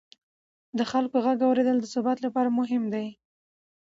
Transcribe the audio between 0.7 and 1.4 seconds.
د خلکو غږ